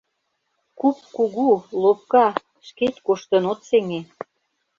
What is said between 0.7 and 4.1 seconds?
Куп кугу, лопка, шкет коштын от сеҥе.